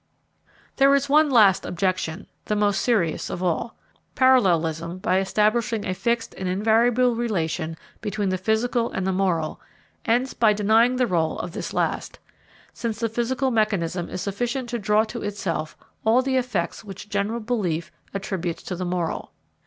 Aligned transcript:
There 0.77 0.95
is 0.95 1.09
one 1.09 1.29
last 1.29 1.63
objection, 1.63 2.25
the 2.45 2.55
most 2.55 2.81
serious 2.81 3.29
of 3.29 3.43
all. 3.43 3.75
Parallelism, 4.15 4.97
by 4.97 5.19
establishing 5.19 5.85
a 5.85 5.93
fixed 5.93 6.33
and 6.33 6.49
invariable 6.49 7.13
relation 7.15 7.77
between 8.01 8.29
the 8.29 8.39
physical 8.39 8.89
and 8.91 9.05
the 9.05 9.11
moral, 9.11 9.61
ends 10.03 10.33
by 10.33 10.53
denying 10.53 10.95
the 10.95 11.05
rôle 11.05 11.37
of 11.39 11.51
this 11.51 11.71
last, 11.71 12.17
since 12.73 12.99
the 12.99 13.09
physical 13.09 13.51
mechanism 13.51 14.09
is 14.09 14.23
sufficient 14.23 14.69
to 14.69 14.79
draw 14.79 15.03
to 15.03 15.21
itself 15.21 15.77
all 16.03 16.23
the 16.23 16.35
effects 16.37 16.83
which 16.83 17.07
general 17.07 17.39
belief 17.39 17.91
attributes 18.11 18.63
to 18.63 18.75
the 18.75 18.85
moral. 18.85 19.33